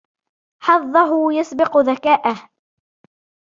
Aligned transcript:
حظه 0.61 1.31
يسبق 1.33 1.77
ذكاءه. 1.77 2.49